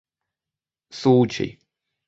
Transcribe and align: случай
случай 1.01 1.49